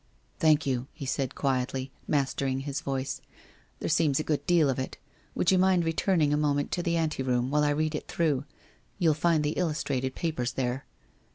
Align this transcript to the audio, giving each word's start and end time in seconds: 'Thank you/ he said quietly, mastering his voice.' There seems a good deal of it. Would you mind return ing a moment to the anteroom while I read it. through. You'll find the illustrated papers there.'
'Thank 0.39 0.65
you/ 0.65 0.87
he 0.93 1.05
said 1.05 1.35
quietly, 1.35 1.91
mastering 2.07 2.61
his 2.61 2.81
voice.' 2.81 3.21
There 3.79 3.87
seems 3.87 4.19
a 4.19 4.23
good 4.23 4.43
deal 4.47 4.67
of 4.67 4.79
it. 4.79 4.97
Would 5.35 5.51
you 5.51 5.59
mind 5.59 5.85
return 5.85 6.21
ing 6.23 6.33
a 6.33 6.37
moment 6.37 6.71
to 6.71 6.81
the 6.81 6.97
anteroom 6.97 7.51
while 7.51 7.63
I 7.63 7.69
read 7.69 7.93
it. 7.93 8.07
through. 8.07 8.45
You'll 8.97 9.13
find 9.13 9.43
the 9.43 9.51
illustrated 9.51 10.15
papers 10.15 10.53
there.' 10.53 10.85